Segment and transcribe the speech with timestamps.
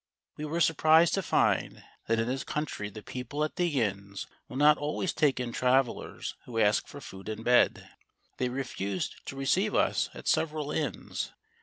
[0.35, 4.57] We were surprised to find that in this country the people at the inns will
[4.57, 7.87] not always take in travellers who ask for food and bed.
[8.37, 11.33] They refused to receive us at several inns.